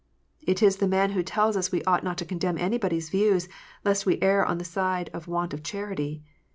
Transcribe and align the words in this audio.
It 0.41 0.63
is 0.63 0.77
the 0.77 0.87
man 0.87 1.11
who 1.11 1.21
tells 1.21 1.55
us 1.55 1.71
we 1.71 1.83
ought 1.83 2.03
not 2.03 2.17
to 2.17 2.25
condemn 2.25 2.57
anybody 2.57 2.97
s 2.97 3.09
views, 3.09 3.47
lest 3.85 4.03
we 4.03 4.19
err 4.19 4.43
on 4.43 4.57
the 4.57 4.65
side 4.65 5.11
of 5.13 5.27
want 5.27 5.53
of 5.53 5.61
charity. 5.61 6.23